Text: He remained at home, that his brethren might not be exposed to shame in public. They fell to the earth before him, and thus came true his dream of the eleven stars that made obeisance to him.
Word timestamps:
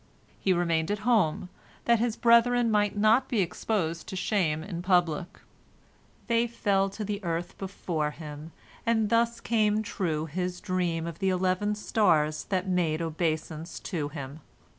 He 0.39 0.51
remained 0.51 0.89
at 0.89 0.97
home, 1.05 1.49
that 1.85 1.99
his 1.99 2.15
brethren 2.17 2.71
might 2.71 2.97
not 2.97 3.29
be 3.29 3.39
exposed 3.41 4.07
to 4.07 4.15
shame 4.15 4.63
in 4.63 4.81
public. 4.81 5.37
They 6.25 6.47
fell 6.47 6.89
to 6.89 7.05
the 7.05 7.23
earth 7.23 7.55
before 7.59 8.09
him, 8.09 8.51
and 8.83 9.11
thus 9.11 9.39
came 9.39 9.83
true 9.83 10.25
his 10.25 10.59
dream 10.59 11.05
of 11.05 11.19
the 11.19 11.29
eleven 11.29 11.75
stars 11.75 12.45
that 12.45 12.67
made 12.67 12.99
obeisance 12.99 13.79
to 13.81 14.09
him. 14.09 14.39